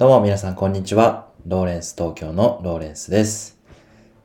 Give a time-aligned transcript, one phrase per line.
[0.00, 1.28] どうも皆さんこんにちは。
[1.46, 3.58] ローレンス東京のローレンスです。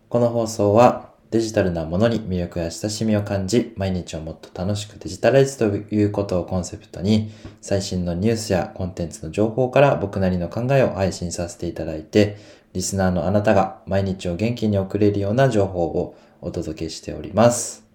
[0.07, 12.37] この放送はデジタルなものに魅力や親しみを感じ、毎日をもっと楽しくデジタライズということをコンセプトに、最新のニュースやコンテンツの情報から僕なりの考えを配信させていただいて、
[12.71, 17.85] リスナーのあなたが毎日を元気に送れるような情報をお届けしております。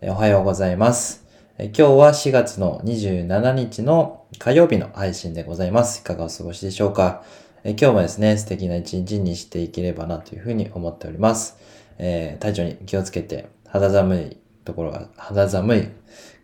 [0.00, 1.27] おはようございます。
[1.60, 6.02] 今日は4月の27日の火曜日の配信でございます。
[6.02, 7.24] いかがお過ごしでしょうか？
[7.64, 11.56] 今日もですね、素敵な一日にしていければなというふうに思っております。
[11.98, 15.88] えー体調に気をつけて、肌寒いところが、肌寒い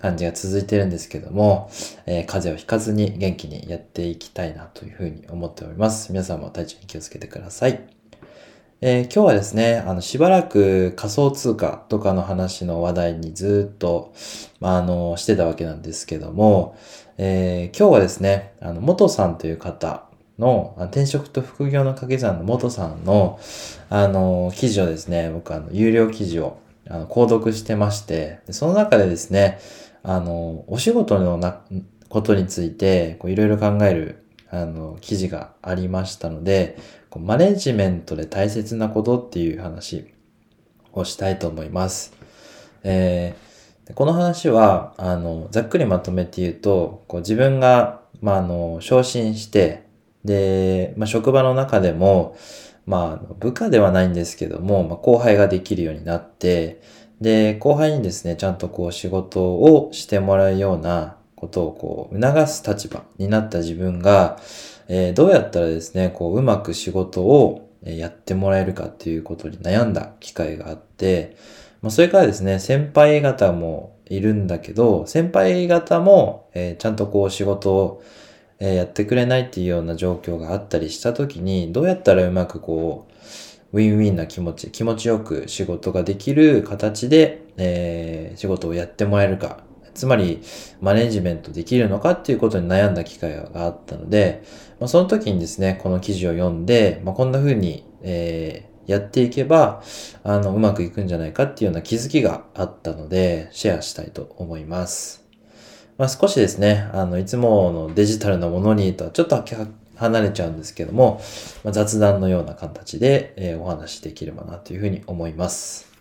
[0.01, 1.71] 感じが続いてるんですけども、
[2.07, 6.11] えー風邪をひかずに元気にやっていきたいなというふうに思っております。
[6.11, 7.94] 皆さんも体調に気をつけてください。
[8.81, 14.13] えー今日はですね、あの、しばらく仮想通貨とかの話の話題にずっと、
[14.61, 16.77] まあ、あの、してたわけなんですけども、
[17.17, 20.05] えー今日はですね、あの、元さんという方
[20.39, 23.39] の、転職と副業の掛け算の元さんの、
[23.91, 29.61] あの、記事をですね、僕あの、有料記事を、あの、購読してまして、その中でですね、
[30.03, 31.61] あの、お仕事のな、
[32.09, 34.24] ことについて、こういろいろ考える、
[34.63, 36.79] あの、記事がありましたので、
[37.11, 40.13] こうマネジメントで大切なことっていう話
[40.93, 42.13] をしたいと思います。
[42.83, 43.55] えー
[43.93, 49.83] この話は、あの、ざっくりまとめて言うと、こう自分が、まあ、あの、昇進して、
[50.25, 52.35] で、まあ、職場の中でも、
[52.87, 56.81] まあ、部下ではないんですけども、まあ、後輩ができるようになって、
[57.21, 64.39] で、後輩にですね、ちゃんとこう仕事をしてもらうようなことをこう促す立場になった自分が、
[64.89, 71.37] えーどうやったらですね、こううまく仕事をやってもらえるかっていうことに悩んだ機会があって、
[71.83, 78.03] まあ、それからですね、先輩方もいるんだけど、先輩方も、えーちゃんとこう仕事を、
[78.61, 83.09] えやってくれないっていうような状況があったりした時に、どうやったらうまくこ
[83.73, 89.59] う、ウィンウィンな気持ち、気持ちよく仕事ができる形で、えー仕事をやってもらえるか。
[89.95, 90.43] つまり、
[90.81, 94.43] マネジメントできるのかっていうことに悩んだ機会があったので、
[94.81, 99.83] まあ、その時にですね、この記事を読んで、まあ、こんな風に、えーやっていけば、
[100.23, 105.25] あの、うまくいくんじゃないかっていうような気づきがあったので、シェアしたいと思います。
[105.97, 109.43] まあ、少しですね、あの、いつものデジタルなものにとはちょっと
[109.97, 111.21] 離れちゃうんですけども、
[111.63, 115.94] まあ、雑談のような形で、えーお話しできればなというふうに思います。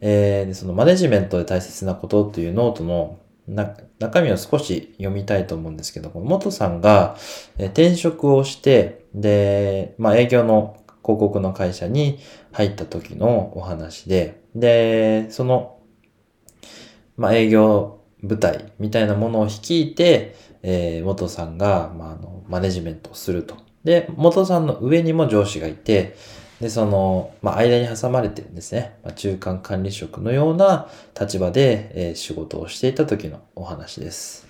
[0.00, 3.18] えーで、そのマネジメントで大切なことというノートの
[3.98, 7.16] 中身を少し読みたいと思うんですけど、この元さんが、
[7.58, 12.18] えー転職をして、で、まあ営業の広告の会社に
[12.52, 15.78] 入った時のお話で、で、その、
[17.16, 23.56] まあ営業部隊みたいなものを率いて、えー元さんが、まあ、あの、マネジメントをすると。
[23.84, 26.16] で、元さんの上にも上司がいて、
[26.60, 28.96] で、その、まあ、間に挟まれてるんですね。
[29.04, 34.46] まあ、中間管理職のような立場で、えー仕事をしていた時のお話です。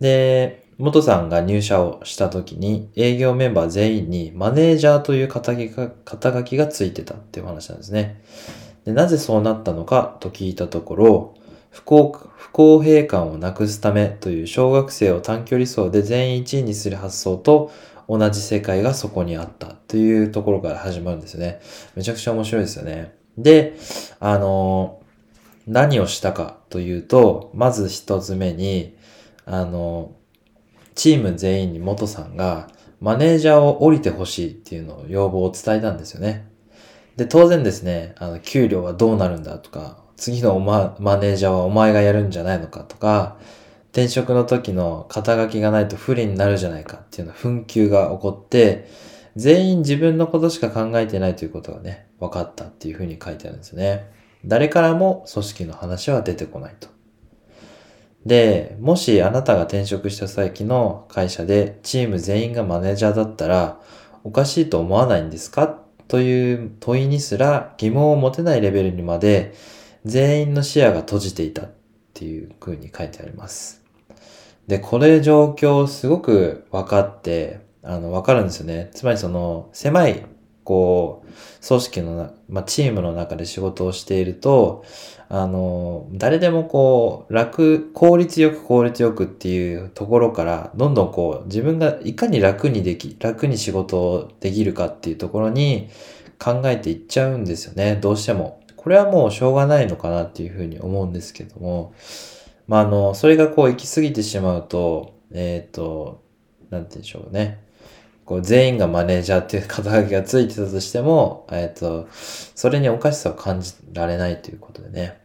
[0.00, 8.22] で、元さんが入社をした時に営業メンバー全員にマネージャーという肩書きがついてたっていう話なんですね。
[8.86, 11.34] で、なぜそうなったのかと聞いたところ、
[11.70, 17.70] 不公不公平感をなくすためという小学生を短距離走で全員1位にする発想と
[18.08, 21.60] 同じ世界がそこにあったというところから始まるんですよね。
[21.96, 23.12] めちゃくちゃ面白いですよね。
[23.36, 23.76] で、
[24.20, 25.02] あの、
[25.66, 28.96] 何をしたかというと、まず一つ目に、
[29.46, 30.12] あの、
[30.94, 32.68] チーム全員に元さんが
[33.00, 36.46] マネージャーを降りてほしいっていうのを要望を伝えたんですよね。
[37.16, 43.38] で、当然ですね、あの、給料はどうなるんだとか、次のママネージャーはお前がやるんじゃないのかとか、
[43.90, 48.88] 転職の時の肩書きがないと不利になるじゃないかっていうの紛糾が起こって、
[49.36, 54.10] 全員自分のことしか考えてないということがね、分かったっていうふうに書いてあるんですね。
[54.44, 56.88] 誰からも組織の話は出てこないと。
[58.26, 63.80] で、もしあなたが転職した先の会社でチーム全員がマネージャーだったら、
[64.24, 65.78] おかしいと思わないんですか？
[66.08, 69.54] という問いにすら疑問を持てないレベルにまで
[70.04, 71.70] 全員の視野が閉じていたっ
[72.14, 73.82] ていう風に書いてあります。
[74.66, 78.90] で、これ状況すごく分かって、あの、分かるんですよね。
[78.94, 80.24] つまりその、狭い、
[80.64, 84.84] こう、組織のな、まあ、チームの中で仕事をしていると、
[85.28, 95.88] あの、誰でもこう、楽、効率よく効率よくっていうところから、どんどんこう、自分がいかに楽にでき、楽に仕事をできるかっていうところに
[96.38, 97.96] 考えていっちゃうんですよね。
[97.96, 98.60] どうしても。
[98.76, 101.92] これはもうしょうがないのかなっていうふうに思うんですけども、
[102.66, 106.22] まあ、あの、それがこう行き過ぎてしまうと、えっ、と、
[106.70, 107.69] なんて言うんでしょうね。
[108.30, 115.20] こう全員がマネージャーっていう肩書きがついてたとしても、えっ、と、それにおかしさを感じられないということでね。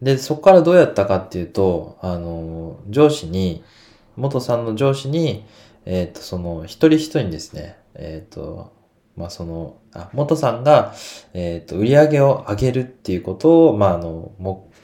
[0.00, 3.62] で、そこからどうやったかっていうと、あの、上司に、
[4.16, 5.44] 元さんの上司に、
[5.84, 8.72] えっ、と、その、一人一人にですね、えっ、と、
[9.14, 10.94] まあ、その、あ、元さんが、
[11.34, 14.32] えっ、と、売り上げを上げるっていうことを、まあ、あの、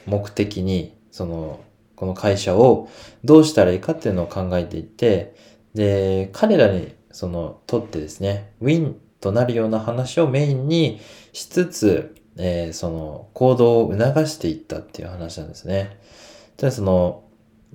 [0.05, 1.61] 目的に、その、
[1.95, 2.89] この会社を
[3.23, 5.33] どうしたらいいかっていうのを考えていって、
[5.73, 10.99] で、彼らにその、とってですね、ウィンとなるような話をメインに
[11.31, 15.99] しつつ、えー、その、行動を促していったっていう話なんですね。
[16.57, 17.23] で、その、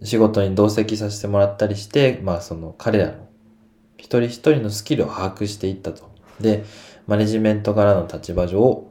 [0.02, 3.28] 仕事に同席させてもらったりして、まあその彼らの
[3.96, 6.08] 一人一人のスキルを把握していったと。
[6.40, 6.64] で、
[7.06, 8.84] マネジメントからの立場上、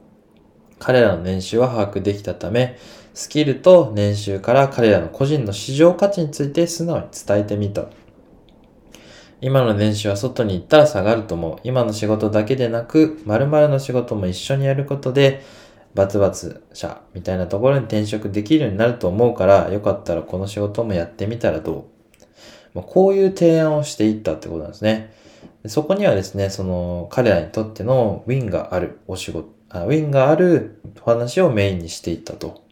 [0.78, 2.78] 彼らの年収は把握できたため、
[3.14, 7.86] スキルと年収から彼らの個人の市場価値について素直に伝えてみた。
[9.40, 11.58] 今の年収は外に行ったら下がると思う。
[11.62, 15.42] 今の仕事だけでなく、〇〇の仕事も一緒にやることで、
[15.94, 21.84] バツバツ社みたいなところに転職できるようになると思うから、よかったらこの仕事もやってみたらどう
[22.74, 25.12] まあこういう提案をしていったってことなんですね。
[25.66, 32.62] そこにはですね、その彼らにとってのウィンがあるお仕事、あウィンがあるお話をメインにしていったと。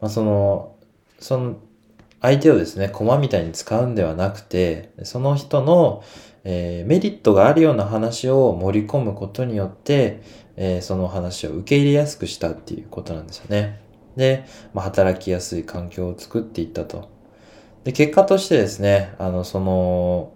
[0.00, 0.76] まあ、その、
[1.18, 1.56] その
[2.20, 6.04] 相手をですね、駒みたいに使うんではなくて、その人の、
[6.44, 10.22] えー、メリットがあるような話を盛り込むことによって、
[10.56, 13.80] えー、その話を受け入れやすくしたっていうことなんですよね。
[14.16, 14.44] で、
[14.74, 17.08] まあ、働きやすい環境を作っていったと。
[17.84, 20.32] で、結果としてですね、あの、その、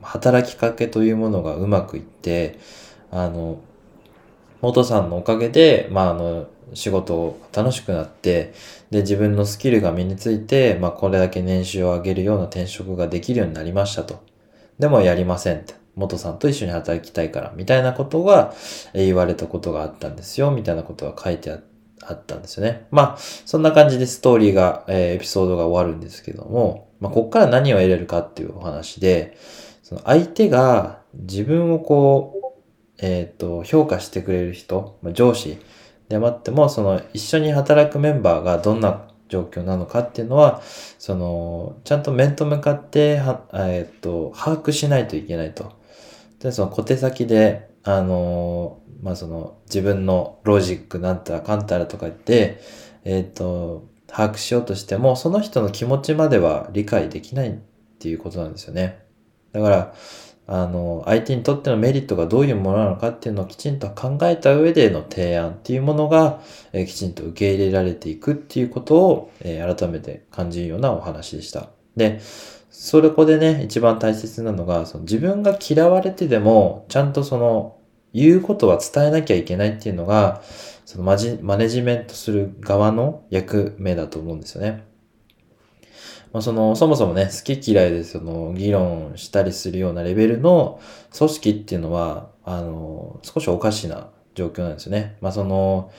[0.00, 2.58] 働きかけというものがうまくいって、
[3.10, 3.58] あの、
[4.60, 8.52] 元さんのおかげで、まあ、あの、仕事楽しくなって、
[8.90, 14.22] で、自分のスキルが身について、まあ、これだけ年収を上げるような転職ができるようになりましたと。
[14.78, 15.74] でもやりませんって。
[15.98, 18.54] 元さんと一緒に働きたいから、みたいなことが、
[18.94, 22.86] 言われたことがあったんですよ、みたいなことが書いてあったんですよね。
[22.92, 29.36] まあ、そんな感じでストーリーが、えー、エピソードが終わるんですけども、まあ、こっから何を得れるかっていうお話で、
[29.82, 32.38] その相手が自分をこう、
[33.00, 35.58] えっ、ー、と、評価してくれる人、まあ、上司、
[36.08, 40.62] でもっても、その一緒に働くメンバーがどんな状況なのかっていうのは、
[40.98, 45.72] その、ちゃんと面と向かって、は、えっと、把握しないといけないと。
[46.40, 52.60] で、その小手先で、あの、まあ、その、自分のロジックなんたらかんたらとか言って、
[53.04, 57.52] えっと、把握しようとしても、その人の気持ちまでは理解できないっ
[57.98, 59.04] ていうことなんですよね。
[59.52, 59.94] だから、
[60.50, 66.40] あの、相手にとってのメリットがどういうものなのかっていうのをきちんと考えた上での提案っていうものが、
[66.72, 71.68] え、きちんと受け入れられていくっていうことを、え、改めて感じるようなお話でした。
[71.96, 72.20] で、
[72.70, 77.76] それこでね、一番大切なのが、その自分が嫌われてでも、ちゃんとその、
[78.14, 80.42] 言うことは伝えなきゃいけないっていうのが、
[80.86, 84.84] そのマジマネジメントする側の役目だと思うんですよね。
[86.32, 90.80] まあ、その、そもそもね、好き嫌いでその、議論したりするようなレベルの
[91.16, 95.16] 組織っていうのは、あの、少しおかしな状況なんですよね。
[95.20, 95.90] まあ、その、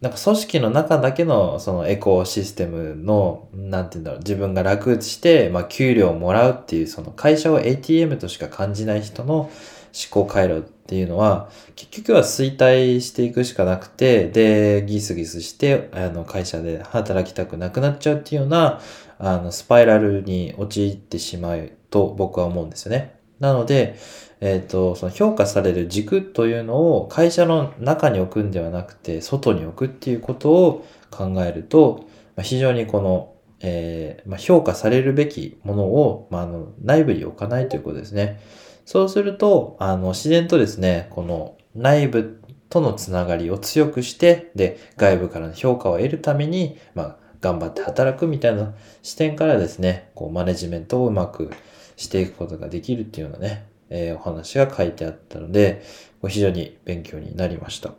[0.00, 9.50] なんか組織の中だけのそのエコシステムの、なんて言うんだろう、自分が楽して、まあ給料をもらうっていう、その会社を ATM としか感じない人の
[9.92, 18.80] 思考回路っていうのは、結局は衰退していくしかなくて、で、ギスギスして、あの、会社で働きたくなくなっちゃうっていうような、
[19.18, 23.14] あの、スパイラルに陥ってしまうと僕は思うんですよね。
[23.38, 23.96] なので、
[24.40, 32.06] えっ、ー、と、その評価される軸というのを会社の中に置くんではなくて、外に置くっていうことを考えると、
[32.36, 38.40] まあ、非常にこの、えー、まあ、評価されるべきものを、まあ、あの内部に置かないということですね。
[38.84, 51.50] そうすると、あの、自然とですね、この内部とのつながりを強くして、で、外部からの評価を得るために、まあ、頑張って働くみたいな視点からですね、こう、マネジメントをうまく
[51.96, 55.82] していくことができるっていうようなね、えー、お話が書いてあったので、
[56.28, 57.92] 非常に勉強になりました。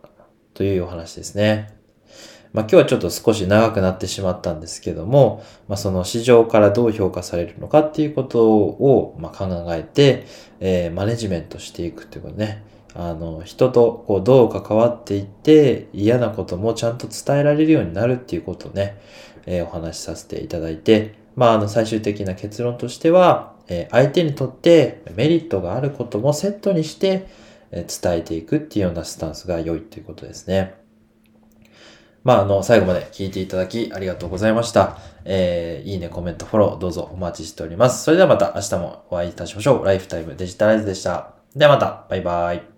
[0.54, 1.81] というお話ですね。
[2.54, 10.26] まあ、今日はちょっと少し長くなってしまったんですけども、まあ、その市場からどう評価されるのかっていうことを、ま考えて、
[10.60, 12.64] えー、マネジメントしていくっていうことね。
[12.94, 18.98] あの、人とこうどう関わっていって嫌なこともちゃんと伝えられるようになるっていうことをね、
[19.46, 27.28] えー、お話しさせていただいて、まあ、あの、最終的な結論としては、えー、相手にとってメリットがあることもセットにして、
[27.74, 30.81] え伝えていくっていうようなスタンスが良いということですね。
[32.24, 34.98] まあ、あの、最後まで聞いていただきありがとうございました。
[35.26, 38.04] えー、いいね、コメント、フォロー、どうぞお待ちしております。
[38.04, 39.86] それではまた明日もお会いいたしましょう。
[39.86, 41.34] ライフタイムデジタライズでした。
[41.56, 42.71] ではまた、バイバイ。